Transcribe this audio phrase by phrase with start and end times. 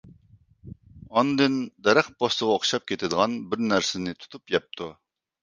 [1.21, 4.91] ئاندىن دەرەخ پوستىغا ئوخشاپ كېتىدىغان بىر نەرسىنى تۇتۇپ يەپتۇ.